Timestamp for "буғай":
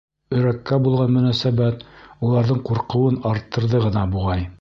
4.17-4.47